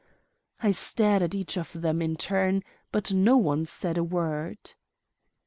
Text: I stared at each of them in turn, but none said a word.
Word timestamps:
I 0.63 0.71
stared 0.71 1.21
at 1.21 1.35
each 1.35 1.57
of 1.57 1.73
them 1.79 2.01
in 2.01 2.15
turn, 2.15 2.63
but 2.91 3.13
none 3.13 3.67
said 3.67 3.99
a 3.99 4.03
word. 4.03 4.73